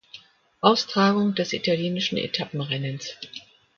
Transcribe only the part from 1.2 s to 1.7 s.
des